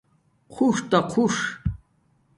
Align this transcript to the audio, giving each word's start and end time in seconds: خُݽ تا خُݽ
خُݽ 0.53 0.75
تا 0.89 0.99
خُݽ 1.11 1.35